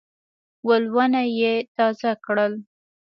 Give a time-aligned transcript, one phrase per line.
[0.67, 2.53] ولونه یې تازه کړل.